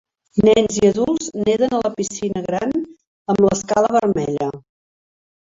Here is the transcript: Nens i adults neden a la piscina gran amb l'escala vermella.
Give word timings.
Nens 0.47 0.77
i 0.77 0.87
adults 0.87 1.27
neden 1.41 1.75
a 1.79 1.81
la 1.81 1.91
piscina 1.99 2.43
gran 2.47 2.73
amb 3.35 3.45
l'escala 3.47 3.93
vermella. 4.01 4.51